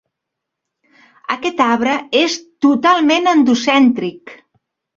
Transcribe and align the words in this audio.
Aquest 1.35 1.61
arbre 1.67 1.99
és 2.23 2.39
totalment 2.67 3.33
endocèntric. 3.37 4.37